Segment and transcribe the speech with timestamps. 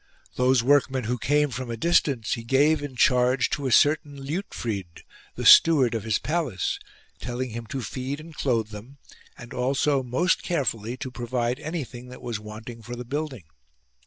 [0.33, 5.03] Those workmen who came from a distance he gave in charge to a certain Liutfrid,
[5.35, 6.79] the steward of his palace,
[7.19, 8.97] telling him to feed and clothe them
[9.37, 13.43] and also most carefully to provide anything that was wanting for the building.